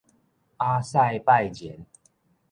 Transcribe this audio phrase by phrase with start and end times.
[0.57, 1.85] 亞塞拜然